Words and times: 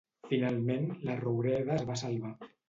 Finalment, 0.29 0.87
la 1.09 1.17
roureda 1.19 1.77
es 1.77 1.87
va 1.91 1.99
salvar. 2.05 2.35